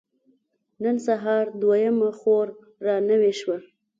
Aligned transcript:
نن 0.83 0.97
سهار 1.05 1.45
دويمه 1.61 2.09
خور 2.19 2.47
را 2.85 2.95
نوې 3.09 3.33
شوه. 3.39 3.57